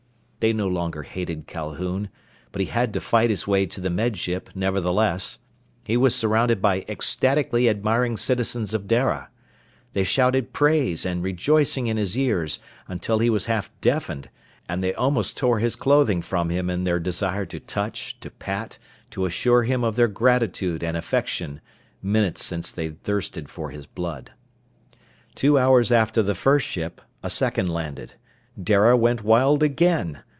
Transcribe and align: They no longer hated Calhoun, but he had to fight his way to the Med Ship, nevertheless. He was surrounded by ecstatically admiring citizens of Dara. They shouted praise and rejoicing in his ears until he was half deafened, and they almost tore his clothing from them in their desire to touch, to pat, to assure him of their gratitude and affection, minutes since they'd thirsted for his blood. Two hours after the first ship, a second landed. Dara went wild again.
They 0.41 0.53
no 0.53 0.67
longer 0.67 1.03
hated 1.03 1.45
Calhoun, 1.45 2.09
but 2.51 2.61
he 2.61 2.65
had 2.65 2.93
to 2.93 2.99
fight 2.99 3.29
his 3.29 3.45
way 3.45 3.67
to 3.67 3.79
the 3.79 3.91
Med 3.91 4.17
Ship, 4.17 4.49
nevertheless. 4.55 5.37
He 5.83 5.95
was 5.95 6.15
surrounded 6.15 6.59
by 6.63 6.83
ecstatically 6.89 7.69
admiring 7.69 8.17
citizens 8.17 8.73
of 8.73 8.87
Dara. 8.87 9.29
They 9.93 10.03
shouted 10.03 10.51
praise 10.51 11.05
and 11.05 11.21
rejoicing 11.21 11.85
in 11.85 11.97
his 11.97 12.17
ears 12.17 12.57
until 12.87 13.19
he 13.19 13.29
was 13.29 13.45
half 13.45 13.69
deafened, 13.81 14.31
and 14.67 14.83
they 14.83 14.95
almost 14.95 15.37
tore 15.37 15.59
his 15.59 15.75
clothing 15.75 16.23
from 16.23 16.47
them 16.47 16.71
in 16.71 16.85
their 16.85 16.97
desire 16.99 17.45
to 17.45 17.59
touch, 17.59 18.19
to 18.21 18.31
pat, 18.31 18.79
to 19.11 19.25
assure 19.27 19.61
him 19.61 19.83
of 19.83 19.95
their 19.95 20.07
gratitude 20.07 20.83
and 20.83 20.97
affection, 20.97 21.61
minutes 22.01 22.43
since 22.43 22.71
they'd 22.71 23.03
thirsted 23.03 23.47
for 23.47 23.69
his 23.69 23.85
blood. 23.85 24.31
Two 25.35 25.59
hours 25.59 25.91
after 25.91 26.23
the 26.23 26.33
first 26.33 26.65
ship, 26.65 26.99
a 27.21 27.29
second 27.29 27.67
landed. 27.69 28.15
Dara 28.61 28.97
went 28.97 29.23
wild 29.23 29.61
again. 29.61 30.23